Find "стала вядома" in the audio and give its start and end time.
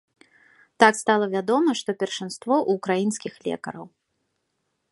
1.01-1.75